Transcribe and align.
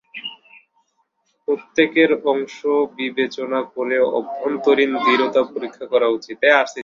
প্রত্যেকের 1.47 2.11
অংশ 2.25 2.57
বিবেচনা 2.97 3.59
করে 3.73 3.97
অভ্যন্তরীণ 4.11 4.91
দৃঢ়তা 5.03 5.41
পরীক্ষা 5.51 5.85
করা 5.91 6.07
উচিত। 6.17 6.39